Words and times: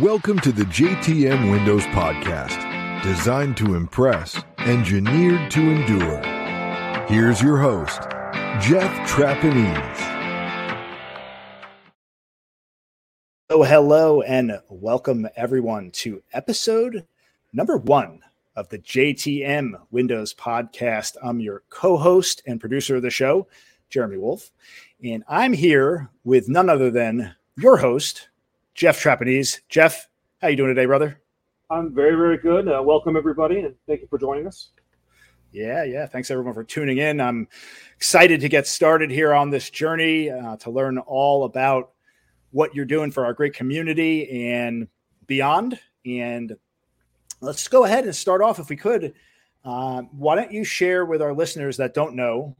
Welcome 0.00 0.38
to 0.40 0.52
the 0.52 0.62
JTM 0.62 1.50
Windows 1.50 1.82
Podcast, 1.86 3.02
designed 3.02 3.56
to 3.56 3.74
impress, 3.74 4.40
engineered 4.58 5.50
to 5.50 5.60
endure. 5.60 6.22
Here's 7.08 7.42
your 7.42 7.58
host, 7.58 8.02
Jeff 8.60 9.08
Trapanese. 9.08 9.98
Oh, 13.50 13.64
hello, 13.64 14.22
and 14.22 14.60
welcome 14.68 15.26
everyone 15.34 15.90
to 15.94 16.22
episode 16.32 17.04
number 17.52 17.76
one 17.76 18.20
of 18.54 18.68
the 18.68 18.78
JTM 18.78 19.80
Windows 19.90 20.32
Podcast. 20.32 21.16
I'm 21.24 21.40
your 21.40 21.64
co 21.70 21.96
host 21.96 22.40
and 22.46 22.60
producer 22.60 22.94
of 22.94 23.02
the 23.02 23.10
show, 23.10 23.48
Jeremy 23.90 24.18
Wolf, 24.18 24.52
and 25.02 25.24
I'm 25.28 25.54
here 25.54 26.08
with 26.22 26.48
none 26.48 26.68
other 26.68 26.92
than 26.92 27.34
your 27.56 27.78
host, 27.78 28.28
Jeff 28.78 29.00
Trapanese. 29.00 29.60
Jeff, 29.68 30.08
how 30.40 30.46
you 30.46 30.54
doing 30.54 30.68
today, 30.68 30.86
brother? 30.86 31.20
I'm 31.68 31.92
very, 31.92 32.14
very 32.14 32.38
good. 32.38 32.68
Uh, 32.68 32.80
welcome 32.80 33.16
everybody, 33.16 33.58
and 33.58 33.74
thank 33.88 34.02
you 34.02 34.06
for 34.06 34.20
joining 34.20 34.46
us. 34.46 34.68
Yeah, 35.50 35.82
yeah. 35.82 36.06
Thanks 36.06 36.30
everyone 36.30 36.54
for 36.54 36.62
tuning 36.62 36.98
in. 36.98 37.20
I'm 37.20 37.48
excited 37.96 38.40
to 38.40 38.48
get 38.48 38.68
started 38.68 39.10
here 39.10 39.34
on 39.34 39.50
this 39.50 39.68
journey 39.68 40.30
uh, 40.30 40.58
to 40.58 40.70
learn 40.70 40.98
all 40.98 41.42
about 41.42 41.90
what 42.52 42.72
you're 42.72 42.84
doing 42.84 43.10
for 43.10 43.24
our 43.24 43.32
great 43.32 43.52
community 43.52 44.52
and 44.52 44.86
beyond. 45.26 45.80
And 46.06 46.54
let's 47.40 47.66
go 47.66 47.84
ahead 47.84 48.04
and 48.04 48.14
start 48.14 48.42
off, 48.42 48.60
if 48.60 48.68
we 48.68 48.76
could. 48.76 49.12
Uh, 49.64 50.02
why 50.12 50.36
don't 50.36 50.52
you 50.52 50.62
share 50.62 51.04
with 51.04 51.20
our 51.20 51.34
listeners 51.34 51.78
that 51.78 51.94
don't 51.94 52.14
know? 52.14 52.56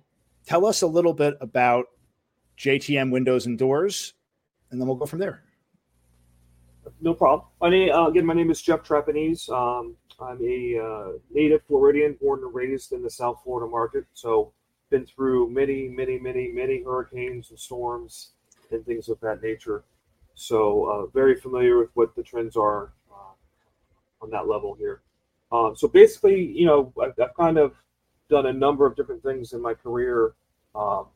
Tell 0.47 0.67
us 0.67 0.83
a 0.83 0.87
little 0.89 1.15
bit 1.15 1.37
about 1.41 1.87
JTM 2.59 3.13
Windows 3.13 3.47
and 3.47 3.57
Doors, 3.57 4.15
and 4.73 4.81
then 4.81 4.89
we'll 4.89 4.97
go 4.97 5.07
from 5.07 5.21
there. 5.21 5.45
No 7.01 7.15
problem. 7.15 7.49
My 7.61 7.71
name, 7.71 7.93
uh, 7.93 8.09
again, 8.09 8.27
my 8.27 8.35
name 8.35 8.51
is 8.51 8.61
Jeff 8.61 8.83
Trapanese. 8.83 9.49
Um, 9.49 9.97
I'm 10.21 10.41
a 10.43 10.79
uh, 10.79 11.19
native 11.31 11.63
Floridian, 11.67 12.17
born 12.21 12.41
and 12.43 12.55
raised 12.55 12.93
in 12.93 13.03
the 13.03 13.11
South 13.11 13.41
Florida 13.45 13.71
market. 13.71 14.05
So, 14.15 14.53
been 14.91 15.05
through 15.05 15.51
many, 15.51 15.89
many, 15.89 16.19
many, 16.19 16.49
many 16.49 16.83
hurricanes 16.83 17.51
and 17.51 17.59
storms 17.59 18.31
and 18.71 18.85
things 18.87 19.09
of 19.09 19.21
that 19.21 19.43
nature. 19.43 19.85
So, 20.35 20.85
uh, 20.85 21.07
very 21.07 21.37
familiar 21.37 21.79
with 21.79 21.91
what 21.95 22.15
the 22.17 22.23
trends 22.23 22.57
are 22.57 22.93
uh, 23.11 24.23
on 24.23 24.31
that 24.31 24.49
level 24.49 24.75
here. 24.75 25.03
Um, 25.53 25.75
so, 25.77 25.89
basically, 25.89 26.41
you 26.41 26.67
know, 26.67 26.93
I've, 27.01 27.19
I've, 27.21 27.35
kind 27.35 27.59
of 27.59 27.75
done 28.29 28.47
a 28.47 28.53
number 28.53 28.87
of 28.87 28.97
different 28.97 29.23
things 29.23 29.53
in 29.53 29.63
my 29.63 29.75
career, 29.75 30.35
um, 30.75 31.07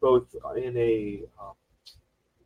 both 0.00 0.34
in 0.56 0.76
a 0.76 1.22
uh, 1.40 1.52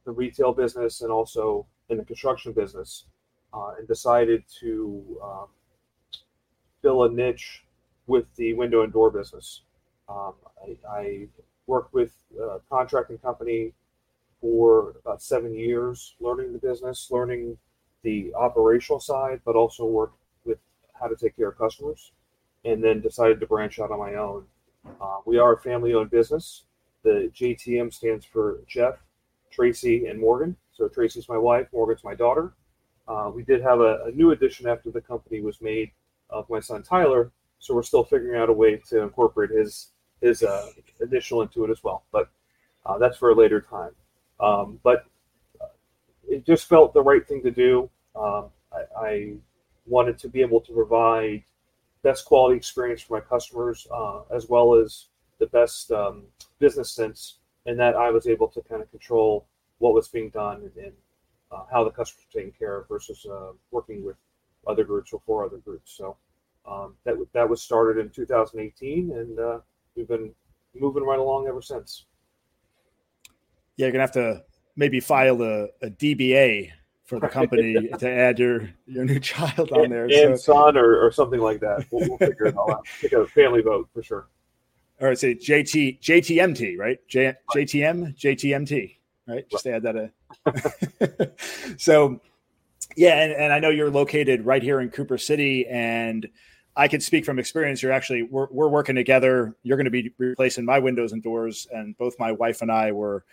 the 0.05 0.12
retail 0.12 0.53
business 0.53 1.03
and 1.03 1.12
also 1.12 1.67
in 1.89 1.98
the 1.98 2.05
construction 2.05 2.53
business 2.53 3.05
uh, 3.53 3.72
and 3.78 3.89
decided 3.89 4.44
to 4.61 5.03
um, 5.22 5.47
fill 6.83 7.05
a 7.05 7.11
niche 7.11 7.64
with 8.06 8.25
the 8.36 8.55
window 8.55 8.83
and 8.83 8.92
door 8.92 9.11
business. 9.11 9.62
Um, 10.09 10.34
I, 10.62 10.77
I, 10.89 11.28
worked 11.66 11.92
with 11.92 12.12
a 12.41 12.61
contracting 12.70 13.19
company 13.19 13.75
for 14.41 14.94
about 15.05 15.20
seven 15.20 15.55
years, 15.55 16.14
learning 16.19 16.50
the 16.55 16.59
business, 16.59 17.09
learning 17.11 17.59
the 18.03 18.33
operational 18.34 18.98
side, 18.98 19.39
but 19.44 19.55
also 19.55 19.84
worked 19.84 20.16
with 20.47 20.56
how 20.98 21.06
to 21.06 21.14
take 21.14 21.36
care 21.36 21.50
of 21.50 21.59
customers, 21.59 22.12
and 22.64 22.83
then 22.83 23.03
decided 23.03 23.39
to 23.39 23.47
branch 23.47 23.78
out 23.78 23.91
on 23.91 23.98
my 23.98 24.14
own. 24.14 24.47
Uh, 24.98 25.19
we 25.27 25.36
are 25.36 25.53
a 25.53 25.61
family 25.61 25.92
owned 25.92 26.11
business. 26.11 26.64
The 27.03 27.31
JTM 27.34 27.92
stands 27.92 28.25
for 28.25 28.61
Jeff, 28.66 28.94
Tracy, 29.50 30.06
and 30.06 30.19
Morgan. 30.19 30.56
So 30.79 30.87
Tracy's 30.87 31.29
my 31.29 31.37
wife, 31.37 31.67
Morgan's 31.73 32.05
my 32.05 32.15
daughter. 32.15 32.53
Uh, 33.09 33.33
we 33.34 33.43
did 33.43 33.61
have 33.62 33.81
a, 33.81 34.05
a, 34.05 34.12
new 34.12 34.31
addition 34.31 34.69
after 34.69 34.93
the 34.93 35.01
company 35.01 35.41
was 35.41 35.61
made 35.61 35.91
of 36.31 36.48
my 36.48 36.61
son 36.61 36.84
Tyler, 36.84 37.33
so 37.59 37.75
we're 37.75 37.83
still 37.83 38.05
figuring 38.05 38.41
out 38.41 38.48
a 38.48 38.53
way 38.53 38.77
to 38.89 39.03
incorporate 39.03 39.50
his 39.50 39.89
his 40.21 40.44
uh, 40.44 40.71
initial 41.00 41.43
into 41.43 41.65
it 41.65 41.71
as 41.71 41.83
well. 41.83 42.05
But 42.12 42.31
uh, 42.87 42.97
that's 42.99 43.16
for 43.16 43.31
a 43.31 43.34
later 43.34 43.61
time. 43.61 43.91
Um, 44.39 44.78
but 44.84 45.06
uh, 45.61 45.66
it 46.28 46.47
just 46.47 46.69
felt 46.69 46.95
the 46.95 47.03
right 47.03 47.27
thing 47.27 47.43
to 47.43 47.50
do. 47.50 47.91
Um, 48.15 48.50
I, 48.72 49.00
I, 49.09 49.33
wanted 49.87 50.19
to 50.19 50.28
be 50.28 50.43
able 50.43 50.60
to 50.60 50.72
provide 50.75 51.43
best 52.03 52.27
quality 52.27 52.55
experience 52.55 53.00
for 53.00 53.15
my 53.15 53.21
customers, 53.21 53.87
uh, 53.91 54.21
as 54.31 54.47
well 54.47 54.75
as 54.75 55.06
the 55.39 55.47
best 55.47 55.91
um, 55.91 56.25
business 56.59 56.91
sense, 56.91 57.39
and 57.65 57.81
that 57.81 57.97
I 57.97 58.10
was 58.10 58.27
able 58.27 58.49
to 58.49 58.60
kind 58.60 58.83
of 58.83 58.91
control 58.91 59.47
what 59.78 59.94
was 59.94 60.09
being 60.09 60.31
done 60.31 60.62
and, 60.62 60.84
and 60.84 60.93
uh, 61.50 61.65
how 61.71 61.84
the 61.84 61.91
customers 61.91 62.27
were 62.33 62.41
taken 62.41 62.53
care 62.59 62.78
of 62.78 62.89
versus 62.89 63.27
uh, 63.31 63.53
working 63.71 64.05
with 64.05 64.16
other 64.66 64.84
groups 64.84 65.12
or 65.12 65.21
for 65.25 65.44
other 65.44 65.59
groups. 65.59 65.97
So 65.97 66.16
um, 66.66 66.94
that 67.05 67.15
that 67.33 67.49
was 67.49 67.62
started 67.62 68.00
in 68.00 68.11
2018, 68.11 69.12
and 69.12 69.39
uh, 69.39 69.59
we've 69.97 70.09
been 70.09 70.33
moving 70.75 71.03
right 71.03 71.19
along 71.19 71.47
ever 71.49 71.62
since. 71.62 72.05
Yeah, 73.77 73.87
you're 73.87 73.93
gonna 73.93 74.03
have 74.03 74.12
to 74.12 74.43
maybe 74.77 75.00
file 75.00 75.41
a, 75.43 75.65
a 75.83 75.91
DBA 75.91 76.71
for 77.05 77.19
the 77.19 77.28
company 77.28 77.89
to 77.99 78.10
add 78.10 78.39
your 78.39 78.69
your 78.87 79.05
new 79.05 79.21
child 79.21 79.72
on 79.72 79.89
there, 79.89 80.05
and 80.05 80.39
so. 80.39 80.53
son 80.53 80.77
or, 80.77 81.05
or 81.05 81.10
something 81.10 81.41
like 81.41 81.60
that. 81.60 81.87
We'll, 81.91 82.09
we'll 82.09 82.19
figure 82.19 82.47
it 82.47 82.56
all 82.56 82.71
out. 82.71 82.87
Take 83.00 83.12
a 83.12 83.27
family 83.27 83.62
vote 83.62 83.89
for 83.95 84.03
sure. 84.03 84.28
All 85.00 85.09
right, 85.09 85.19
say 85.19 85.34
JT 85.34 86.00
JTMT, 86.00 86.77
right? 86.77 86.99
J, 87.09 87.34
JTM 87.55 88.19
JTMT 88.19 88.97
right? 89.28 89.49
Just 89.49 89.66
add 89.66 89.83
that 89.83 89.97
in. 89.97 91.77
so, 91.78 92.21
yeah, 92.97 93.22
and, 93.22 93.33
and 93.33 93.53
I 93.53 93.61
know 93.61 93.71
you're 93.71 93.91
located 93.91 94.44
right 94.44 94.62
here 94.62 94.81
in 94.81 94.91
Cooper 94.91 95.19
City, 95.19 95.66
and 95.66 96.28
I 96.77 96.89
can 96.89 97.00
speak 97.00 97.25
from 97.25 97.39
experience. 97.39 97.83
You're 97.83 97.93
actually 97.93 98.22
we're 98.22 98.49
we're 98.50 98.69
working 98.69 98.97
together. 98.97 99.55
You're 99.62 99.77
going 99.77 99.84
to 99.84 99.91
be 99.91 100.12
replacing 100.19 100.65
my 100.65 100.78
windows 100.78 101.12
and 101.12 101.22
doors, 101.22 101.66
and 101.72 101.97
both 101.99 102.19
my 102.19 102.33
wife 102.33 102.62
and 102.62 102.72
I 102.72 102.93
were 102.93 103.25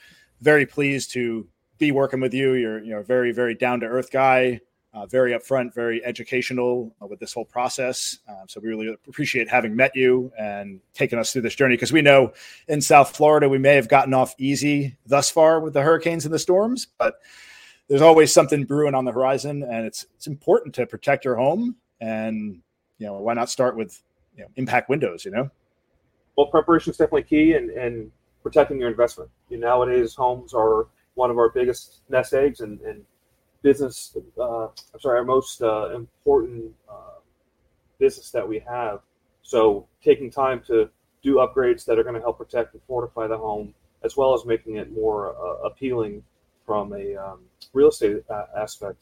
very 0.41 0.65
pleased 0.65 1.11
to 1.13 1.47
be 1.77 1.91
working 1.91 2.19
with 2.19 2.33
you. 2.33 2.53
You're 2.53 2.83
you 2.83 2.91
know 2.91 3.03
very 3.03 3.31
very 3.31 3.55
down 3.55 3.79
to 3.79 3.85
earth 3.85 4.11
guy 4.11 4.59
uh, 4.95 5.05
very 5.05 5.33
upfront, 5.33 5.73
very 5.73 6.03
educational 6.05 6.95
uh, 7.01 7.05
with 7.05 7.19
this 7.19 7.33
whole 7.33 7.43
process. 7.43 8.19
Um, 8.29 8.45
so 8.47 8.61
we 8.61 8.69
really 8.69 8.97
appreciate 9.07 9.49
having 9.49 9.75
met 9.75 9.91
you 9.93 10.31
and 10.39 10.79
taking 10.93 11.19
us 11.19 11.33
through 11.33 11.41
this 11.41 11.53
journey 11.53 11.75
because 11.75 11.91
we 11.91 12.01
know 12.01 12.31
in 12.69 12.79
South 12.81 13.15
Florida 13.15 13.49
we 13.49 13.57
may 13.57 13.75
have 13.75 13.89
gotten 13.89 14.13
off 14.13 14.33
easy 14.37 14.95
thus 15.05 15.29
far 15.29 15.59
with 15.59 15.73
the 15.73 15.81
hurricanes 15.81 16.23
and 16.23 16.33
the 16.33 16.39
storms, 16.39 16.87
but 16.97 17.15
there's 17.89 18.01
always 18.01 18.31
something 18.31 18.63
brewing 18.63 18.95
on 18.95 19.05
the 19.05 19.11
horizon, 19.11 19.63
and 19.63 19.85
it's 19.85 20.05
it's 20.15 20.27
important 20.27 20.73
to 20.75 20.87
protect 20.87 21.25
your 21.25 21.35
home. 21.35 21.75
And 22.01 22.61
you 22.97 23.07
know 23.07 23.15
why 23.15 23.33
not 23.33 23.49
start 23.49 23.75
with 23.75 24.01
you 24.35 24.43
know, 24.43 24.49
impact 24.55 24.89
windows? 24.89 25.25
You 25.25 25.31
know. 25.31 25.51
Well, 26.37 26.47
preparation 26.47 26.91
is 26.91 26.97
definitely 26.97 27.23
key, 27.23 27.53
and 27.53 27.69
and 27.69 28.11
protecting 28.41 28.79
your 28.79 28.89
investment. 28.89 29.29
You 29.49 29.57
know, 29.57 29.67
nowadays 29.67 30.15
homes 30.15 30.53
are 30.53 30.87
one 31.15 31.29
of 31.29 31.37
our 31.37 31.49
biggest 31.49 32.01
nest 32.09 32.33
eggs, 32.33 32.61
and 32.61 32.79
and 32.81 33.03
business, 33.65 34.15
uh, 34.39 34.65
I'm 34.65 34.99
sorry, 34.99 35.17
our 35.17 35.25
most 35.25 35.59
uh, 35.63 35.89
important 35.95 36.71
uh, 36.87 37.17
business 37.97 38.29
that 38.29 38.47
we 38.47 38.59
have. 38.59 38.99
So 39.41 39.87
taking 40.03 40.29
time 40.29 40.61
to 40.67 40.87
do 41.23 41.37
upgrades 41.37 41.83
that 41.85 41.97
are 41.97 42.03
going 42.03 42.13
to 42.13 42.21
help 42.21 42.37
protect 42.37 42.75
and 42.75 42.83
fortify 42.87 43.25
the 43.25 43.39
home, 43.39 43.73
as 44.03 44.15
well 44.15 44.35
as 44.35 44.45
making 44.45 44.75
it 44.75 44.91
more 44.93 45.35
uh, 45.35 45.67
appealing 45.67 46.23
from 46.63 46.93
a 46.93 47.15
um, 47.15 47.39
real 47.73 47.89
estate 47.89 48.17
a- 48.29 48.49
aspect, 48.55 48.97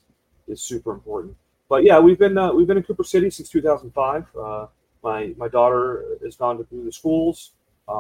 is 0.48 0.62
super 0.62 0.94
important. 0.94 1.36
But 1.68 1.84
yeah, 1.84 2.00
we've 2.00 2.20
been 2.20 2.38
uh, 2.38 2.54
we've 2.54 2.68
been 2.68 2.78
in 2.78 2.84
Cooper 2.84 3.04
City 3.04 3.30
since 3.30 3.50
2005. 3.50 4.26
Uh, 4.40 4.68
my 5.04 5.34
my 5.38 5.50
daughter 5.50 6.06
has 6.24 6.38
gone 6.38 6.58
to 6.58 6.64
through 6.64 6.86
the 6.86 6.92
schools. 7.02 7.52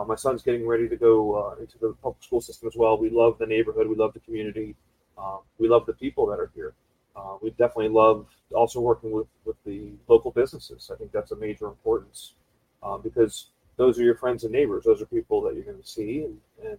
my 0.08 0.16
son's 0.16 0.42
getting 0.48 0.66
ready 0.66 0.88
to 0.88 0.96
go 0.96 1.18
into 1.60 1.78
the 1.84 1.90
public 2.02 2.24
school 2.24 2.40
system 2.40 2.70
as 2.70 2.76
well. 2.78 2.98
We 2.98 3.10
love 3.10 3.38
the 3.38 3.50
neighborhood. 3.56 3.86
We 3.90 3.96
love 3.96 4.14
the 4.14 4.22
community. 4.22 4.76
Uh, 5.18 5.38
we 5.58 5.68
love 5.68 5.86
the 5.86 5.94
people 5.94 6.26
that 6.28 6.40
are 6.40 6.52
here. 6.56 6.74
Uh, 7.16 7.38
we 7.42 7.52
definitely 7.52 7.90
love 7.90 8.28
also 8.54 8.80
working 8.80 9.12
with, 9.12 9.28
with 9.46 9.56
the 9.66 9.92
local 10.08 10.32
businesses. 10.32 10.90
I 10.92 10.98
think 10.98 11.12
that's 11.12 11.32
a 11.32 11.36
major 11.36 11.68
importance 11.68 12.34
uh, 12.82 12.98
because 12.98 13.48
those 13.78 14.00
are 14.00 14.04
your 14.04 14.16
friends 14.16 14.44
and 14.44 14.52
neighbors. 14.52 14.84
Those 14.86 15.02
are 15.02 15.06
people 15.06 15.42
that 15.44 15.54
you're 15.54 15.64
going 15.64 15.82
to 15.82 15.88
see. 15.88 16.24
And, 16.24 16.38
and 16.64 16.78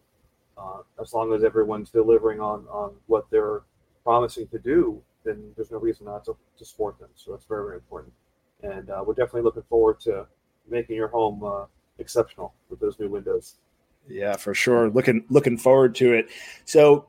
uh, 0.58 0.78
as 1.00 1.12
long 1.12 1.32
as 1.32 1.44
everyone's 1.44 1.90
delivering 1.90 2.40
on, 2.40 2.66
on 2.68 2.94
what 3.06 3.26
they're 3.30 3.62
promising 4.02 4.48
to 4.48 4.58
do, 4.58 5.00
then 5.24 5.52
there's 5.56 5.70
no 5.70 5.78
reason 5.78 6.06
not 6.06 6.24
to, 6.26 6.36
to 6.58 6.64
support 6.64 6.98
them. 6.98 7.08
So 7.14 7.30
that's 7.30 7.44
very, 7.46 7.64
very 7.64 7.76
important. 7.76 8.12
And 8.62 8.90
uh, 8.90 9.02
we're 9.06 9.14
definitely 9.14 9.42
looking 9.42 9.62
forward 9.62 10.00
to 10.00 10.26
making 10.68 10.96
your 10.96 11.08
home 11.08 11.42
uh, 11.44 11.66
exceptional 11.98 12.54
with 12.70 12.80
those 12.80 12.98
new 12.98 13.08
windows. 13.08 13.54
Yeah, 14.08 14.36
for 14.36 14.54
sure. 14.54 14.90
Looking 14.90 15.24
looking 15.30 15.56
forward 15.56 15.94
to 15.96 16.12
it. 16.12 16.28
So 16.66 17.06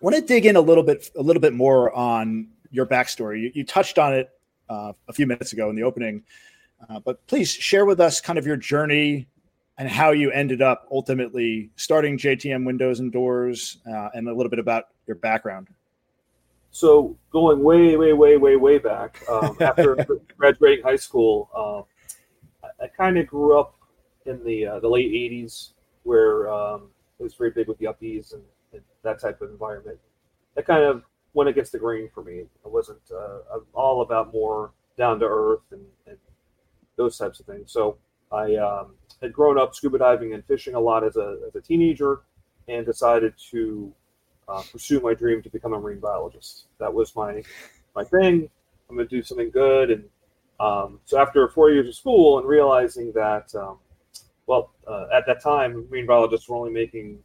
want 0.00 0.16
to 0.16 0.22
dig 0.22 0.46
in 0.46 0.56
a 0.56 0.60
little 0.60 0.82
bit 0.82 1.10
a 1.16 1.22
little 1.22 1.40
bit 1.40 1.52
more 1.52 1.92
on 1.92 2.48
your 2.70 2.86
backstory. 2.86 3.42
You, 3.42 3.50
you 3.54 3.64
touched 3.64 3.98
on 3.98 4.14
it 4.14 4.30
uh, 4.68 4.92
a 5.08 5.12
few 5.12 5.26
minutes 5.26 5.52
ago 5.52 5.70
in 5.70 5.76
the 5.76 5.82
opening, 5.82 6.22
uh, 6.88 7.00
but 7.00 7.26
please 7.26 7.50
share 7.50 7.86
with 7.86 8.00
us 8.00 8.20
kind 8.20 8.38
of 8.38 8.46
your 8.46 8.56
journey 8.56 9.26
and 9.78 9.88
how 9.88 10.10
you 10.10 10.30
ended 10.32 10.60
up 10.60 10.86
ultimately 10.90 11.70
starting 11.76 12.18
JTM 12.18 12.66
Windows 12.66 12.98
and 13.00 13.12
Doors, 13.12 13.78
uh, 13.88 14.08
and 14.12 14.28
a 14.28 14.34
little 14.34 14.50
bit 14.50 14.58
about 14.58 14.88
your 15.06 15.16
background. 15.16 15.68
so 16.70 17.16
going 17.30 17.62
way, 17.62 17.96
way, 17.96 18.12
way, 18.12 18.36
way, 18.36 18.56
way 18.56 18.78
back 18.78 19.22
um, 19.30 19.56
after 19.60 19.96
graduating 20.36 20.84
high 20.84 20.96
school, 20.96 21.48
uh, 21.54 22.66
I, 22.66 22.84
I 22.84 22.88
kind 22.88 23.18
of 23.18 23.26
grew 23.26 23.58
up 23.58 23.76
in 24.26 24.44
the 24.44 24.66
uh, 24.66 24.80
the 24.80 24.88
late 24.88 25.10
'80s, 25.10 25.70
where 26.02 26.50
um, 26.50 26.90
it 27.18 27.22
was 27.22 27.34
very 27.34 27.50
big 27.50 27.68
with 27.68 27.78
yuppies 27.78 28.34
and, 28.34 28.42
that 29.02 29.20
type 29.20 29.40
of 29.40 29.50
environment. 29.50 29.98
That 30.54 30.66
kind 30.66 30.82
of 30.82 31.02
went 31.34 31.48
against 31.48 31.72
the 31.72 31.78
grain 31.78 32.08
for 32.12 32.22
me. 32.22 32.44
I 32.64 32.68
wasn't 32.68 33.00
uh, 33.14 33.58
all 33.72 34.02
about 34.02 34.32
more 34.32 34.72
down 34.96 35.20
to 35.20 35.26
earth 35.26 35.62
and, 35.70 35.84
and, 36.06 36.16
those 36.96 37.16
types 37.16 37.38
of 37.38 37.46
things. 37.46 37.70
So 37.70 37.96
I 38.32 38.56
um, 38.56 38.96
had 39.22 39.32
grown 39.32 39.56
up 39.56 39.72
scuba 39.72 39.98
diving 39.98 40.34
and 40.34 40.44
fishing 40.46 40.74
a 40.74 40.80
lot 40.80 41.04
as 41.04 41.16
a 41.16 41.38
as 41.46 41.54
a 41.54 41.60
teenager, 41.60 42.22
and 42.66 42.84
decided 42.84 43.34
to 43.52 43.92
uh, 44.48 44.62
pursue 44.72 44.98
my 44.98 45.14
dream 45.14 45.40
to 45.42 45.48
become 45.48 45.74
a 45.74 45.78
marine 45.78 46.00
biologist. 46.00 46.64
That 46.80 46.92
was 46.92 47.14
my 47.14 47.44
my 47.94 48.02
thing. 48.02 48.50
I'm 48.88 48.96
going 48.96 49.08
to 49.08 49.16
do 49.16 49.22
something 49.22 49.50
good. 49.50 49.90
And 49.90 50.04
um, 50.60 51.00
so 51.04 51.18
after 51.18 51.48
four 51.48 51.70
years 51.70 51.88
of 51.88 51.94
school 51.94 52.38
and 52.38 52.48
realizing 52.48 53.12
that, 53.12 53.54
um, 53.54 53.78
well, 54.46 54.72
uh, 54.86 55.06
at 55.14 55.26
that 55.26 55.42
time, 55.42 55.86
marine 55.90 56.06
biologists 56.06 56.48
were 56.48 56.56
only 56.56 56.72
making 56.72 57.18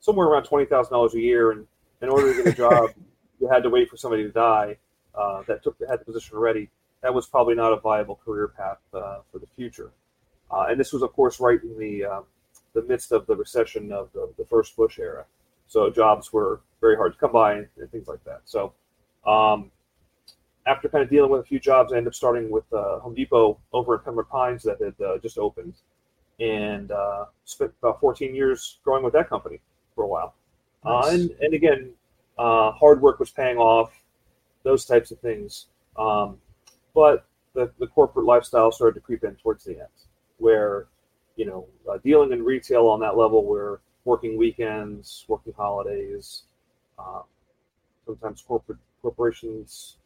somewhere 0.00 0.26
around 0.26 0.44
twenty 0.44 0.64
thousand 0.64 0.92
dollars 0.92 1.14
a 1.14 1.20
year, 1.20 1.52
and 1.52 1.66
in 2.02 2.08
order 2.08 2.34
to 2.34 2.42
get 2.42 2.52
a 2.52 2.56
job, 2.56 2.90
you 3.40 3.48
had 3.48 3.62
to 3.62 3.70
wait 3.70 3.88
for 3.88 3.96
somebody 3.96 4.22
to 4.24 4.30
die 4.30 4.76
uh, 5.14 5.42
that 5.46 5.62
took 5.62 5.76
had 5.88 6.00
the 6.00 6.04
position 6.04 6.36
already. 6.36 6.68
That 7.02 7.14
was 7.14 7.26
probably 7.26 7.54
not 7.54 7.72
a 7.72 7.76
viable 7.76 8.20
career 8.24 8.48
path 8.48 8.78
uh, 8.92 9.18
for 9.30 9.38
the 9.38 9.46
future. 9.56 9.90
Uh, 10.50 10.66
and 10.68 10.78
this 10.78 10.92
was, 10.92 11.02
of 11.02 11.12
course, 11.12 11.40
right 11.40 11.62
in 11.62 11.78
the 11.78 12.04
um, 12.04 12.24
the 12.74 12.82
midst 12.82 13.12
of 13.12 13.26
the 13.26 13.36
recession 13.36 13.92
of 13.92 14.10
the, 14.12 14.30
the 14.36 14.44
first 14.44 14.76
Bush 14.76 14.98
era. 14.98 15.24
So 15.66 15.90
jobs 15.90 16.32
were 16.32 16.60
very 16.80 16.96
hard 16.96 17.12
to 17.12 17.18
come 17.18 17.32
by 17.32 17.54
and, 17.54 17.68
and 17.78 17.90
things 17.90 18.08
like 18.08 18.22
that. 18.24 18.42
So 18.44 18.72
um, 19.26 19.70
after 20.66 20.88
kind 20.88 21.02
of 21.02 21.10
dealing 21.10 21.30
with 21.30 21.40
a 21.40 21.44
few 21.44 21.60
jobs, 21.60 21.92
I 21.92 21.96
ended 21.96 22.08
up 22.08 22.14
starting 22.14 22.50
with 22.50 22.64
uh, 22.72 22.98
Home 23.00 23.14
Depot 23.14 23.58
over 23.72 23.94
in 23.94 24.00
Pembroke 24.00 24.28
Pines 24.28 24.62
that 24.64 24.80
had 24.80 24.94
uh, 25.04 25.18
just 25.18 25.38
opened, 25.38 25.74
and 26.38 26.90
uh, 26.90 27.26
spent 27.44 27.72
about 27.82 28.00
14 28.00 28.34
years 28.34 28.78
growing 28.84 29.04
with 29.04 29.12
that 29.14 29.28
company 29.28 29.60
for 30.00 30.04
a 30.04 30.08
while. 30.08 30.34
Uh, 30.84 31.08
and 31.10 31.30
and 31.42 31.52
again, 31.52 31.90
uh, 32.38 32.72
hard 32.72 33.02
work 33.02 33.20
was 33.20 33.30
paying 33.30 33.58
off, 33.58 33.92
those 34.62 34.86
types 34.86 35.10
of 35.10 35.18
things. 35.20 35.66
Um, 35.98 36.38
but 36.94 37.26
the, 37.54 37.70
the 37.78 37.86
corporate 37.86 38.24
lifestyle 38.24 38.72
started 38.72 38.94
to 38.94 39.00
creep 39.00 39.24
in 39.24 39.34
towards 39.36 39.64
the 39.64 39.72
end, 39.72 39.98
where 40.38 40.86
you 41.36 41.44
know 41.44 41.66
uh, 41.90 41.98
dealing 42.02 42.32
in 42.32 42.42
retail 42.42 42.86
on 42.86 43.00
that 43.00 43.16
level, 43.18 43.44
where 43.44 43.80
working 44.04 44.38
weekends, 44.38 45.26
working 45.28 45.52
holidays. 45.54 46.44
Um, 46.98 47.24
sometimes 48.06 48.42
corporate 48.42 48.78
corporations 49.02 49.96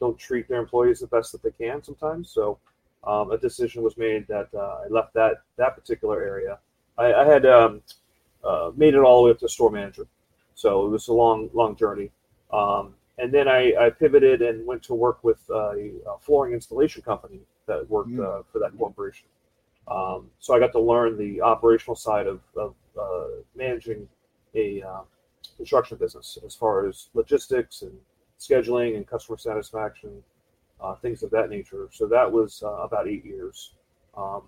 don't 0.00 0.18
treat 0.18 0.48
their 0.48 0.60
employees 0.60 1.00
the 1.00 1.06
best 1.06 1.30
that 1.30 1.42
they 1.44 1.52
can. 1.52 1.82
Sometimes, 1.82 2.28
so 2.28 2.58
um, 3.04 3.30
a 3.30 3.38
decision 3.38 3.84
was 3.84 3.96
made 3.96 4.26
that 4.26 4.48
uh, 4.52 4.80
I 4.84 4.88
left 4.90 5.14
that 5.14 5.42
that 5.58 5.76
particular 5.76 6.22
area. 6.22 6.58
I, 6.98 7.12
I 7.12 7.24
had 7.24 7.46
um, 7.46 7.82
uh, 8.44 8.70
made 8.76 8.94
it 8.94 9.00
all 9.00 9.22
the 9.22 9.26
way 9.26 9.30
up 9.30 9.38
to 9.40 9.48
store 9.48 9.70
manager, 9.70 10.06
so 10.54 10.86
it 10.86 10.90
was 10.90 11.08
a 11.08 11.12
long 11.12 11.50
long 11.52 11.76
journey. 11.76 12.10
Um, 12.52 12.94
and 13.18 13.32
then 13.32 13.48
I, 13.48 13.72
I, 13.78 13.90
pivoted 13.90 14.42
and 14.42 14.66
went 14.66 14.82
to 14.84 14.94
work 14.94 15.22
with 15.22 15.38
a, 15.50 15.92
a 16.06 16.18
flooring 16.20 16.52
installation 16.52 17.02
company 17.02 17.40
that 17.66 17.88
worked 17.88 18.10
mm. 18.10 18.24
uh, 18.24 18.42
for 18.52 18.58
that 18.58 18.76
corporation. 18.76 19.26
Um, 19.88 20.30
so 20.40 20.54
I 20.54 20.58
got 20.58 20.72
to 20.72 20.80
learn 20.80 21.16
the 21.16 21.40
operational 21.40 21.96
side 21.96 22.26
of, 22.26 22.40
of 22.56 22.74
uh, 23.00 23.42
managing 23.54 24.08
a 24.54 24.82
uh, 24.82 25.02
construction 25.56 25.98
business 25.98 26.38
as 26.44 26.54
far 26.54 26.86
as 26.86 27.08
logistics 27.14 27.82
and 27.82 27.92
scheduling 28.38 28.96
and 28.96 29.06
customer 29.06 29.38
satisfaction, 29.38 30.22
uh, 30.80 30.94
things 30.96 31.22
of 31.22 31.30
that 31.30 31.50
nature. 31.50 31.88
So 31.92 32.06
that 32.06 32.30
was 32.30 32.62
uh, 32.62 32.72
about 32.76 33.08
eight 33.08 33.24
years. 33.24 33.72
Um, 34.16 34.42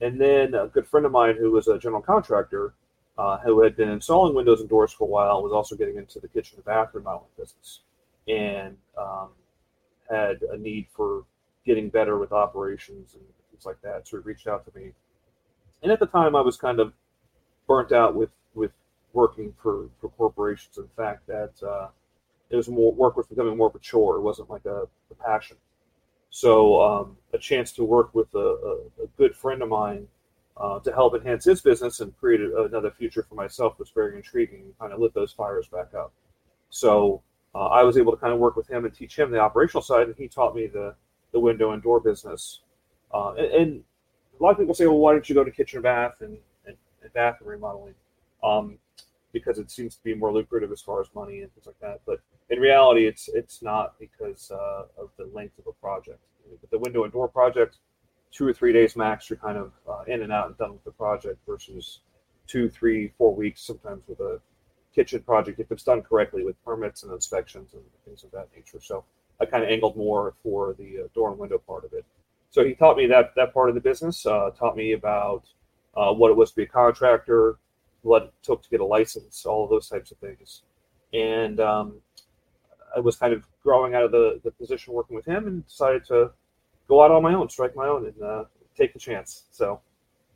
and 0.00 0.20
then 0.20 0.54
a 0.54 0.66
good 0.66 0.86
friend 0.86 1.06
of 1.06 1.12
mine 1.12 1.36
who 1.38 1.50
was 1.50 1.68
a 1.68 1.78
general 1.78 2.02
contractor 2.02 2.74
uh, 3.16 3.38
who 3.38 3.62
had 3.62 3.76
been 3.76 3.88
installing 3.88 4.34
windows 4.34 4.60
and 4.60 4.68
doors 4.68 4.92
for 4.92 5.04
a 5.04 5.10
while 5.10 5.42
was 5.42 5.52
also 5.52 5.76
getting 5.76 5.96
into 5.96 6.18
the 6.18 6.28
kitchen 6.28 6.56
and 6.56 6.64
bathroom 6.64 7.04
remodeling 7.04 7.30
business 7.38 7.80
and 8.28 8.76
um, 8.98 9.28
had 10.10 10.42
a 10.52 10.56
need 10.56 10.86
for 10.94 11.24
getting 11.64 11.88
better 11.88 12.18
with 12.18 12.32
operations 12.32 13.14
and 13.14 13.22
things 13.50 13.66
like 13.66 13.80
that. 13.82 14.06
So 14.08 14.18
he 14.18 14.22
reached 14.22 14.46
out 14.46 14.64
to 14.66 14.78
me. 14.78 14.92
And 15.82 15.92
at 15.92 16.00
the 16.00 16.06
time, 16.06 16.34
I 16.34 16.40
was 16.40 16.56
kind 16.56 16.80
of 16.80 16.92
burnt 17.66 17.92
out 17.92 18.14
with 18.14 18.30
with 18.54 18.72
working 19.12 19.54
for 19.62 19.88
for 20.00 20.08
corporations. 20.10 20.78
In 20.78 20.88
fact, 20.96 21.26
that 21.26 21.52
uh, 21.62 21.88
it 22.50 22.56
was 22.56 22.68
more 22.68 22.92
work 22.92 23.16
was 23.16 23.26
becoming 23.26 23.56
more 23.56 23.72
chore. 23.80 24.16
It 24.16 24.22
wasn't 24.22 24.50
like 24.50 24.64
a, 24.64 24.88
a 25.10 25.14
passion. 25.24 25.56
So 26.30 26.82
um, 26.82 27.16
a 27.32 27.38
chance 27.38 27.70
to 27.72 27.84
work 27.84 28.14
with 28.14 28.34
a, 28.34 28.38
a, 28.38 29.04
a 29.04 29.06
good 29.16 29.36
friend 29.36 29.62
of 29.62 29.68
mine 29.68 30.08
uh, 30.56 30.78
to 30.80 30.92
help 30.92 31.14
enhance 31.14 31.44
his 31.44 31.60
business 31.60 32.00
and 32.00 32.16
create 32.18 32.40
another 32.40 32.90
future 32.90 33.22
for 33.22 33.34
myself 33.34 33.78
was 33.78 33.90
very 33.90 34.16
intriguing 34.16 34.62
and 34.62 34.78
kind 34.78 34.92
of 34.92 35.00
lit 35.00 35.12
those 35.14 35.32
fires 35.32 35.66
back 35.66 35.94
up. 35.94 36.12
So 36.70 37.22
uh, 37.54 37.66
I 37.66 37.82
was 37.82 37.96
able 37.96 38.12
to 38.12 38.18
kind 38.18 38.32
of 38.32 38.38
work 38.38 38.56
with 38.56 38.68
him 38.68 38.84
and 38.84 38.94
teach 38.94 39.18
him 39.18 39.30
the 39.30 39.38
operational 39.38 39.82
side, 39.82 40.06
and 40.06 40.16
he 40.16 40.28
taught 40.28 40.54
me 40.54 40.66
the 40.66 40.94
the 41.32 41.40
window 41.40 41.72
and 41.72 41.82
door 41.82 41.98
business. 41.98 42.60
Uh, 43.12 43.32
and, 43.34 43.46
and, 43.52 43.84
a 44.40 44.42
lot 44.42 44.50
of 44.50 44.58
people 44.58 44.74
say, 44.74 44.86
well, 44.86 44.98
why 44.98 45.12
don't 45.12 45.28
you 45.28 45.34
go 45.34 45.44
to 45.44 45.50
kitchen 45.50 45.76
and 45.76 45.84
bath 45.84 46.20
and 46.20 46.36
and 46.66 47.12
bathroom 47.12 47.50
remodeling 47.50 47.94
um, 48.42 48.78
because 49.32 49.58
it 49.58 49.70
seems 49.70 49.94
to 49.94 50.02
be 50.02 50.14
more 50.14 50.32
lucrative 50.32 50.72
as 50.72 50.82
far 50.82 51.00
as 51.00 51.06
money 51.14 51.40
and 51.40 51.52
things 51.54 51.66
like 51.66 51.78
that. 51.80 52.00
But 52.06 52.20
in 52.50 52.58
reality, 52.58 53.06
it's 53.06 53.28
it's 53.28 53.62
not 53.62 53.94
because 53.98 54.50
uh, 54.50 54.84
of 54.98 55.10
the 55.16 55.30
length 55.32 55.58
of 55.58 55.66
a 55.66 55.72
project. 55.72 56.20
But 56.60 56.70
the 56.70 56.78
window 56.78 57.04
and 57.04 57.12
door 57.12 57.28
project, 57.28 57.78
two 58.34 58.46
or 58.46 58.52
three 58.52 58.72
days 58.72 58.96
max, 58.96 59.30
you're 59.30 59.38
kind 59.38 59.56
of 59.56 59.72
uh, 59.88 60.02
in 60.06 60.22
and 60.22 60.32
out 60.32 60.48
and 60.48 60.58
done 60.58 60.72
with 60.72 60.84
the 60.84 60.90
project 60.90 61.38
versus 61.46 62.00
two, 62.46 62.68
three, 62.68 63.12
four 63.16 63.34
weeks 63.34 63.62
sometimes 63.62 64.02
with 64.08 64.20
a 64.20 64.40
kitchen 64.94 65.22
project 65.22 65.60
if 65.60 65.70
it's 65.70 65.84
done 65.84 66.02
correctly 66.02 66.44
with 66.44 66.62
permits 66.64 67.04
and 67.04 67.12
inspections 67.12 67.74
and 67.74 67.82
things 68.04 68.24
of 68.24 68.30
that 68.32 68.48
nature. 68.54 68.80
So 68.80 69.04
I 69.40 69.46
kind 69.46 69.62
of 69.62 69.70
angled 69.70 69.96
more 69.96 70.34
for 70.42 70.74
the 70.78 71.04
uh, 71.04 71.08
door 71.14 71.30
and 71.30 71.38
window 71.38 71.58
part 71.58 71.84
of 71.84 71.92
it. 71.92 72.04
So 72.50 72.64
he 72.64 72.74
taught 72.74 72.96
me 72.96 73.06
that 73.06 73.34
that 73.36 73.54
part 73.54 73.68
of 73.68 73.74
the 73.74 73.80
business. 73.80 74.26
Uh, 74.26 74.50
taught 74.50 74.76
me 74.76 74.92
about 74.92 75.44
uh, 75.96 76.12
what 76.12 76.30
it 76.30 76.36
was 76.36 76.50
to 76.50 76.56
be 76.56 76.62
a 76.64 76.66
contractor, 76.66 77.56
what 78.02 78.22
it 78.24 78.34
took 78.42 78.62
to 78.62 78.70
get 78.70 78.80
a 78.80 78.84
license, 78.84 79.46
all 79.46 79.64
of 79.64 79.70
those 79.70 79.88
types 79.88 80.10
of 80.12 80.18
things. 80.18 80.62
And 81.12 81.58
um, 81.60 82.00
I 82.96 83.00
was 83.00 83.16
kind 83.16 83.32
of 83.32 83.44
growing 83.62 83.94
out 83.94 84.04
of 84.04 84.12
the, 84.12 84.40
the 84.44 84.52
position 84.52 84.92
working 84.92 85.16
with 85.16 85.24
him 85.24 85.46
and 85.46 85.66
decided 85.66 86.04
to 86.06 86.30
go 86.88 87.02
out 87.02 87.10
on 87.10 87.22
my 87.22 87.34
own, 87.34 87.48
strike 87.48 87.76
my 87.76 87.86
own, 87.86 88.06
and 88.06 88.22
uh, 88.22 88.44
take 88.76 88.92
the 88.92 88.98
chance. 88.98 89.44
So 89.50 89.80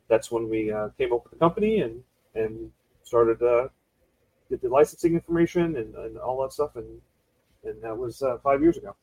that's 0.07 0.31
when 0.31 0.49
we 0.49 0.71
uh, 0.71 0.89
came 0.97 1.13
up 1.13 1.23
with 1.23 1.33
the 1.33 1.39
company 1.39 1.79
and 1.79 2.03
and 2.35 2.71
started 3.03 3.41
uh, 3.41 3.67
get 4.49 4.61
the 4.61 4.69
licensing 4.69 5.13
information 5.13 5.77
and, 5.77 5.95
and 5.95 6.17
all 6.17 6.41
that 6.43 6.53
stuff. 6.53 6.75
And 6.75 7.01
and 7.63 7.81
that 7.83 7.97
was 7.97 8.21
uh, 8.21 8.37
five 8.43 8.61
years 8.61 8.77
ago. 8.77 8.95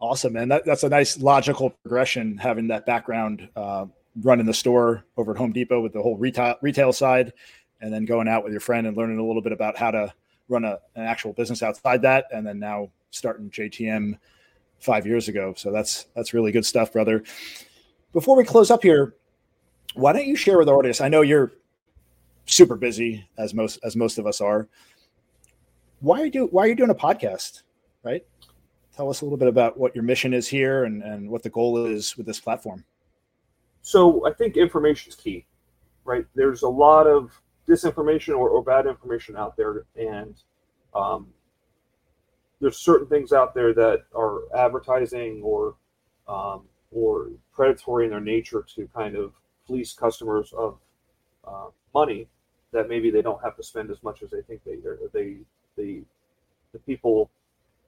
Awesome, 0.00 0.32
man. 0.32 0.48
That, 0.48 0.64
that's 0.64 0.82
a 0.82 0.88
nice 0.88 1.18
logical 1.18 1.70
progression 1.70 2.38
having 2.38 2.68
that 2.68 2.86
background 2.86 3.48
uh, 3.54 3.84
running 4.22 4.46
the 4.46 4.54
store 4.54 5.04
over 5.16 5.32
at 5.32 5.36
Home 5.36 5.52
Depot 5.52 5.80
with 5.80 5.92
the 5.92 6.02
whole 6.02 6.16
retail 6.16 6.56
retail 6.62 6.92
side, 6.92 7.32
and 7.80 7.92
then 7.92 8.04
going 8.04 8.28
out 8.28 8.42
with 8.42 8.52
your 8.52 8.60
friend 8.60 8.86
and 8.86 8.96
learning 8.96 9.18
a 9.18 9.24
little 9.24 9.42
bit 9.42 9.52
about 9.52 9.76
how 9.76 9.90
to 9.90 10.12
run 10.48 10.64
a, 10.64 10.78
an 10.96 11.04
actual 11.04 11.32
business 11.32 11.62
outside 11.62 12.02
that, 12.02 12.26
and 12.32 12.46
then 12.46 12.58
now 12.58 12.88
starting 13.10 13.50
JTM 13.50 14.18
five 14.80 15.06
years 15.06 15.28
ago. 15.28 15.54
So 15.56 15.70
that's 15.70 16.06
that's 16.14 16.34
really 16.34 16.52
good 16.52 16.66
stuff, 16.66 16.92
brother. 16.92 17.22
Before 18.12 18.36
we 18.36 18.44
close 18.44 18.70
up 18.70 18.82
here, 18.82 19.14
why 19.94 20.12
don't 20.12 20.26
you 20.26 20.36
share 20.36 20.58
with 20.58 20.68
our 20.68 20.76
audience? 20.76 21.00
I 21.00 21.08
know 21.08 21.22
you're 21.22 21.52
super 22.46 22.76
busy 22.76 23.28
as 23.38 23.54
most 23.54 23.78
as 23.84 23.96
most 23.96 24.18
of 24.18 24.26
us 24.26 24.40
are. 24.40 24.68
Why 26.00 26.20
are 26.20 26.26
you 26.26 26.46
why 26.46 26.64
are 26.64 26.68
you 26.68 26.74
doing 26.74 26.90
a 26.90 26.94
podcast? 26.94 27.62
Right? 28.02 28.26
Tell 28.96 29.08
us 29.08 29.20
a 29.20 29.24
little 29.24 29.38
bit 29.38 29.48
about 29.48 29.78
what 29.78 29.94
your 29.94 30.04
mission 30.04 30.34
is 30.34 30.48
here 30.48 30.84
and, 30.84 31.02
and 31.02 31.30
what 31.30 31.42
the 31.42 31.50
goal 31.50 31.86
is 31.86 32.16
with 32.16 32.26
this 32.26 32.40
platform. 32.40 32.84
So 33.82 34.26
I 34.26 34.32
think 34.32 34.56
information 34.56 35.10
is 35.10 35.14
key, 35.14 35.46
right? 36.04 36.26
There's 36.34 36.62
a 36.62 36.68
lot 36.68 37.06
of 37.06 37.40
disinformation 37.66 38.36
or, 38.36 38.50
or 38.50 38.62
bad 38.62 38.86
information 38.86 39.36
out 39.36 39.56
there, 39.56 39.84
and 39.96 40.34
um, 40.94 41.28
there's 42.60 42.78
certain 42.78 43.06
things 43.06 43.32
out 43.32 43.54
there 43.54 43.72
that 43.74 44.04
are 44.14 44.42
advertising 44.54 45.40
or 45.42 45.74
um, 46.28 46.62
or 46.92 47.30
predatory 47.52 48.04
in 48.04 48.10
their 48.10 48.20
nature 48.20 48.64
to 48.74 48.88
kind 48.94 49.16
of 49.16 49.32
fleece 49.66 49.92
customers 49.92 50.52
of 50.52 50.78
uh, 51.46 51.68
money 51.94 52.28
that 52.72 52.88
maybe 52.88 53.10
they 53.10 53.22
don't 53.22 53.42
have 53.42 53.56
to 53.56 53.62
spend 53.62 53.90
as 53.90 54.02
much 54.02 54.22
as 54.22 54.30
they 54.30 54.42
think 54.42 54.60
they 54.64 54.76
they 55.12 55.38
the 55.76 56.02
the 56.72 56.78
people 56.80 57.30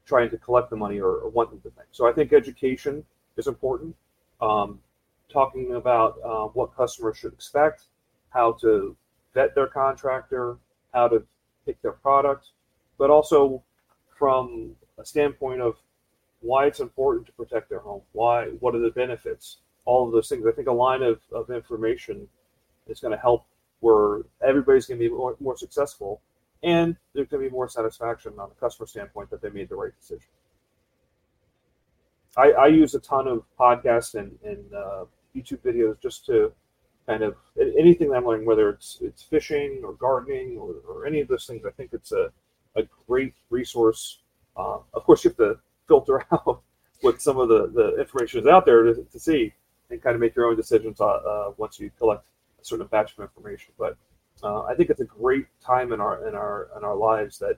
trying 0.05 0.31
to 0.31 0.39
collect 0.39 0.71
the 0.71 0.77
money 0.77 1.01
or, 1.01 1.17
or 1.17 1.29
want 1.29 1.51
them 1.51 1.61
to 1.61 1.71
think. 1.71 1.87
So 1.93 2.09
I 2.09 2.13
think 2.13 2.33
education 2.33 3.05
is 3.37 3.47
important. 3.47 3.95
Um, 4.41 4.81
talking 5.33 5.75
about 5.75 6.19
uh, 6.25 6.47
what 6.47 6.77
customers 6.77 7.17
should 7.17 7.33
expect, 7.33 7.85
how 8.31 8.53
to 8.61 8.97
vet 9.35 9.55
their 9.55 9.69
contractor, 9.69 10.59
how 10.93 11.09
to 11.09 11.23
pick 11.65 11.81
their 11.81 11.93
product, 11.93 12.49
but 12.99 13.09
also 13.09 13.63
from 14.23 14.77
a 14.99 15.05
standpoint 15.05 15.61
of 15.61 15.75
why 16.43 16.67
it's 16.67 16.79
important 16.79 17.27
to 17.27 17.33
protect 17.33 17.69
their 17.69 17.81
home, 17.81 18.03
why, 18.13 18.45
what 18.61 18.73
are 18.73 18.79
the 18.79 18.93
benefits, 18.93 19.57
all 19.85 20.07
of 20.07 20.13
those 20.13 20.29
things. 20.29 20.47
I 20.47 20.53
think 20.53 20.69
a 20.69 20.73
line 20.73 21.03
of, 21.03 21.19
of 21.33 21.51
information 21.51 22.29
is 22.87 23.01
going 23.01 23.11
to 23.11 23.19
help 23.19 23.45
where 23.81 24.21
everybody's 24.41 24.87
going 24.87 25.01
to 25.01 25.09
be 25.09 25.13
more, 25.13 25.35
more 25.41 25.57
successful 25.57 26.21
and 26.63 26.95
there's 27.13 27.27
going 27.27 27.43
to 27.43 27.51
be 27.51 27.53
more 27.53 27.69
satisfaction 27.69 28.35
on 28.39 28.49
the 28.49 28.55
customer 28.55 28.87
standpoint 28.87 29.29
that 29.31 29.43
they 29.43 29.51
made 29.51 29.69
the 29.69 29.75
right 29.75 29.91
decision. 29.99 30.31
I, 32.37 32.53
I 32.53 32.67
use 32.69 32.95
a 32.95 33.01
ton 33.01 33.27
of 33.27 33.43
podcasts 33.59 34.15
and, 34.15 34.39
and 34.45 34.73
uh, 34.73 35.05
YouTube 35.35 35.63
videos 35.65 36.01
just 36.01 36.27
to 36.27 36.53
kind 37.09 37.25
of 37.25 37.35
anything 37.77 38.11
that 38.11 38.19
I'm 38.19 38.27
learning, 38.27 38.47
whether 38.47 38.71
it's 38.71 38.99
it's 39.03 39.25
fishing 39.25 39.83
or 39.85 39.95
gardening 39.95 40.59
or, 40.59 40.77
or 40.89 41.07
any 41.07 41.21
of 41.21 41.27
those 41.27 41.45
things. 41.45 41.67
I 41.67 41.71
think 41.71 41.91
it's 41.93 42.13
a, 42.13 42.31
a 42.77 42.83
great 43.07 43.35
resource. 43.51 44.19
Uh, 44.57 44.79
of 44.95 45.05
course, 45.05 45.25
you 45.25 45.31
have 45.31 45.37
to 45.37 45.59
filter 45.89 46.25
out 46.33 46.63
what 47.01 47.21
some 47.21 47.39
of 47.39 47.49
the, 47.49 47.69
the 47.69 48.01
information 48.01 48.41
is 48.41 48.47
out 48.47 48.65
there 48.65 48.83
to, 48.83 49.05
to 49.11 49.19
see 49.19 49.53
and 49.91 50.03
kind 50.03 50.15
of 50.15 50.21
make 50.21 50.35
your 50.35 50.47
own 50.47 50.57
decisions 50.57 51.01
uh, 51.01 51.07
uh, 51.07 51.53
once 51.57 51.79
you 51.79 51.91
collect 51.99 52.25
a 52.61 52.65
certain 52.65 52.87
batch 52.87 53.13
of 53.17 53.23
information. 53.23 53.73
But 53.79 53.97
uh, 54.43 54.63
I 54.63 54.75
think 54.75 54.91
it's 54.91 55.01
a 55.01 55.05
great 55.05 55.47
time 55.65 55.93
in 55.93 56.01
our 56.01 56.27
in 56.27 56.35
our 56.35 56.69
in 56.77 56.85
our 56.85 56.97
lives 56.97 57.39
that 57.39 57.57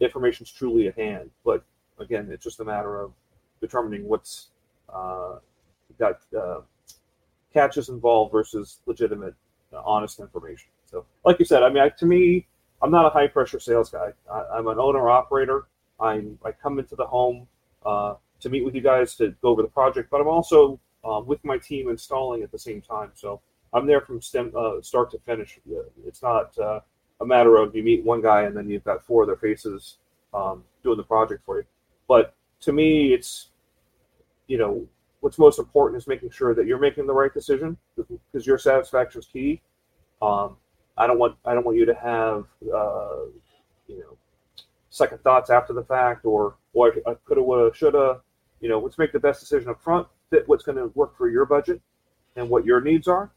information 0.00 0.44
is 0.44 0.50
truly 0.50 0.88
at 0.88 0.96
hand. 0.96 1.30
But 1.44 1.64
again, 1.98 2.28
it's 2.30 2.44
just 2.44 2.60
a 2.60 2.64
matter 2.64 3.00
of 3.00 3.12
determining 3.60 4.08
what's 4.08 4.48
uh, 4.92 5.38
got 5.98 6.20
catches 7.52 7.88
involved 7.88 8.32
versus 8.32 8.80
legitimate, 8.86 9.34
honest 9.72 10.20
information. 10.20 10.68
So, 10.84 11.04
like 11.24 11.38
you 11.38 11.44
said, 11.44 11.62
I 11.62 11.68
mean, 11.68 11.82
I, 11.82 11.88
to 11.88 12.06
me, 12.06 12.46
I'm 12.82 12.90
not 12.90 13.06
a 13.06 13.10
high 13.10 13.26
pressure 13.26 13.60
sales 13.60 13.90
guy. 13.90 14.12
I, 14.32 14.58
am 14.58 14.66
an 14.68 14.78
owner 14.78 15.08
operator. 15.08 15.66
I'm 16.00 16.38
I 16.44 16.52
come 16.52 16.78
into 16.78 16.94
the 16.94 17.06
home 17.06 17.46
uh, 17.84 18.14
to 18.40 18.50
meet 18.50 18.64
with 18.64 18.74
you 18.74 18.82
guys 18.82 19.14
to 19.16 19.34
go 19.42 19.48
over 19.48 19.62
the 19.62 19.68
project, 19.68 20.10
but 20.10 20.20
I'm 20.20 20.28
also 20.28 20.78
um, 21.04 21.26
with 21.26 21.42
my 21.44 21.56
team 21.58 21.88
installing 21.88 22.42
at 22.42 22.52
the 22.52 22.58
same 22.58 22.82
time. 22.82 23.12
So 23.14 23.40
I'm 23.72 23.86
there 23.86 24.00
from 24.00 24.20
stem, 24.20 24.52
uh, 24.56 24.82
start 24.82 25.10
to 25.12 25.18
finish. 25.20 25.58
It's 26.04 26.22
not 26.22 26.56
uh, 26.58 26.80
a 27.20 27.26
matter 27.26 27.56
of 27.56 27.74
you 27.74 27.82
meet 27.82 28.04
one 28.04 28.20
guy 28.20 28.42
and 28.42 28.56
then 28.56 28.68
you've 28.68 28.84
got 28.84 29.04
four 29.04 29.22
of 29.22 29.28
their 29.28 29.36
faces 29.36 29.96
um, 30.34 30.62
doing 30.82 30.96
the 30.96 31.02
project 31.02 31.44
for 31.44 31.58
you. 31.58 31.64
But 32.08 32.34
to 32.60 32.72
me, 32.72 33.14
it's 33.14 33.48
you 34.46 34.58
know 34.58 34.86
what's 35.20 35.38
most 35.38 35.58
important 35.58 36.00
is 36.00 36.06
making 36.06 36.30
sure 36.30 36.54
that 36.54 36.66
you're 36.66 36.78
making 36.78 37.06
the 37.06 37.14
right 37.14 37.32
decision 37.32 37.76
because 37.96 38.46
your 38.46 38.58
satisfaction 38.58 39.20
is 39.20 39.26
key. 39.26 39.60
Um, 40.22 40.56
I 40.96 41.06
don't 41.06 41.18
want 41.18 41.36
I 41.44 41.54
don't 41.54 41.64
want 41.64 41.76
you 41.76 41.86
to 41.86 41.94
have 41.94 42.46
uh, 42.74 43.26
you 43.86 43.98
know 43.98 44.16
second 44.90 45.22
thoughts 45.22 45.50
after 45.50 45.72
the 45.72 45.84
fact 45.84 46.24
or 46.24 46.56
or 46.72 46.94
I 47.06 47.14
coulda 47.26 47.42
woulda 47.42 47.74
shoulda. 47.74 48.20
You 48.60 48.70
know, 48.70 48.78
let's 48.78 48.98
make 48.98 49.12
the 49.12 49.20
best 49.20 49.40
decision 49.40 49.68
up 49.68 49.82
front. 49.82 50.06
Fit 50.30 50.48
what's 50.48 50.64
going 50.64 50.78
to 50.78 50.86
work 50.94 51.16
for 51.16 51.28
your 51.28 51.44
budget 51.44 51.80
and 52.36 52.48
what 52.48 52.64
your 52.64 52.80
needs 52.80 53.06
are. 53.06 53.30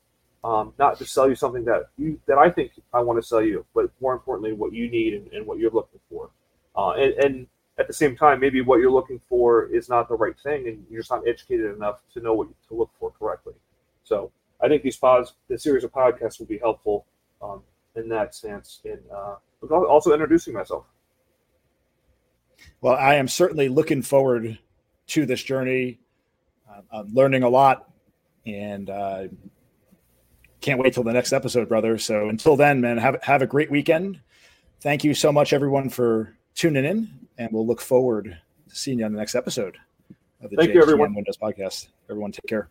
Um, 0.44 0.74
not 0.80 0.98
to 1.00 1.06
sell 1.06 1.28
you 1.28 1.36
something 1.36 1.66
that 1.66 1.90
you 1.98 2.20
that 2.28 2.38
I 2.38 2.50
think 2.50 2.72
I 2.94 3.02
want 3.02 3.22
to 3.22 3.28
sell 3.28 3.42
you, 3.42 3.66
but 3.76 3.92
more 4.00 4.14
importantly, 4.14 4.54
what 4.54 4.72
you 4.74 4.90
need 4.90 5.14
and, 5.14 5.34
and 5.34 5.46
what 5.46 5.60
you're 5.60 5.72
looking 5.72 6.00
for. 6.10 6.30
Uh, 6.78 6.92
and, 6.92 7.14
and 7.16 7.48
at 7.78 7.88
the 7.88 7.94
same 7.94 8.16
time, 8.16 8.40
maybe 8.40 8.62
what 8.62 8.80
you're 8.80 8.92
looking 8.92 9.20
for 9.28 9.66
is 9.66 9.90
not 9.90 10.08
the 10.08 10.16
right 10.16 10.38
thing, 10.40 10.68
and 10.68 10.86
you're 10.90 11.02
just 11.02 11.12
not 11.12 11.28
educated 11.28 11.76
enough 11.76 12.02
to 12.14 12.22
know 12.22 12.34
what 12.34 12.48
to 12.70 12.74
look 12.74 12.90
for 12.98 13.12
correctly. 13.12 13.54
So 14.06 14.32
I 14.62 14.70
think 14.70 14.82
these 14.82 14.98
pods, 14.98 15.34
the 15.50 15.60
series 15.60 15.84
of 15.84 15.92
podcasts, 15.92 16.40
will 16.40 16.46
be 16.46 16.58
helpful 16.58 17.06
um, 17.42 17.64
in 17.96 18.10
that 18.10 18.36
sense, 18.36 18.82
and 18.86 19.00
uh, 19.12 19.36
also 19.72 20.14
introducing 20.14 20.54
myself. 20.54 20.86
Well, 22.82 22.96
I 22.96 23.16
am 23.16 23.28
certainly 23.28 23.70
looking 23.70 24.02
forward 24.02 24.58
to 25.08 25.26
this 25.26 25.42
journey. 25.42 26.00
Uh, 26.70 26.82
I'm 26.92 27.14
learning 27.14 27.44
a 27.44 27.50
lot, 27.50 27.90
and 28.46 28.90
uh, 28.90 29.28
can't 30.62 30.80
wait 30.80 30.94
till 30.94 31.04
the 31.04 31.14
next 31.14 31.34
episode, 31.34 31.70
brother. 31.70 31.98
So 31.98 32.30
until 32.30 32.56
then, 32.56 32.82
man, 32.82 32.98
have 32.98 33.22
have 33.24 33.42
a 33.42 33.48
great 33.48 33.72
weekend. 33.72 34.20
Thank 34.82 35.04
you 35.04 35.14
so 35.14 35.32
much, 35.32 35.52
everyone, 35.52 35.90
for 35.90 36.36
tuning 36.56 36.86
in 36.86 37.20
and 37.40 37.50
we'll 37.52 37.66
look 37.66 37.82
forward 37.82 38.38
to 38.68 38.76
seeing 38.76 39.00
you 39.00 39.06
on 39.06 39.14
the 39.14 39.18
next 39.18 39.34
episode 39.34 39.78
of 40.44 40.52
the 40.52 40.58
Thank 40.58 40.74
you, 40.74 40.82
everyone. 40.82 41.16
Windows 41.16 41.38
podcast. 41.38 41.88
Everyone, 42.10 42.32
take 42.32 42.46
care. 42.48 42.70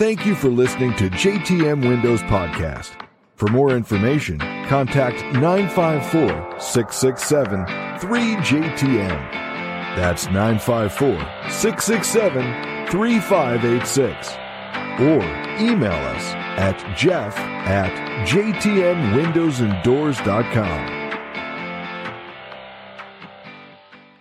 Thank 0.00 0.24
you 0.24 0.32
for 0.34 0.48
listening 0.48 0.96
to 0.96 1.10
JTM 1.10 1.86
Windows 1.86 2.22
Podcast. 2.22 2.92
For 3.36 3.48
more 3.48 3.76
information, 3.76 4.38
contact 4.66 5.22
954 5.34 6.58
667 6.58 7.66
3JTM. 7.66 9.30
That's 9.96 10.24
954 10.28 11.18
667 11.50 12.86
3586. 12.86 14.28
Or 15.02 15.22
email 15.60 15.92
us 15.92 16.32
at 16.56 16.82
jeff 16.96 17.36
at 17.36 17.92
jtmwindowsanddoors.com. 18.26 20.99